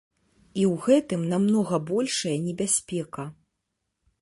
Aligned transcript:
І 0.61 0.63
ў 0.71 0.85
гэтым 0.85 1.21
намнога 1.35 1.79
большая 1.91 2.33
небяспека. 2.47 3.29